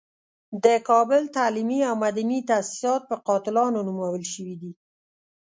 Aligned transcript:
د 0.63 0.65
کابل 0.89 1.21
تعلیمي 1.37 1.79
او 1.89 1.95
مدني 2.05 2.39
تاسیسات 2.51 3.01
په 3.09 3.15
قاتلانو 3.27 3.79
نومول 3.87 4.23
شوي 4.33 4.55
دي. 4.61 4.71